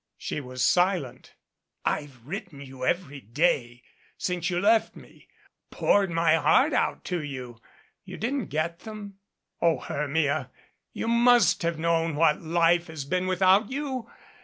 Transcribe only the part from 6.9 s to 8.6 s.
to you. You didn't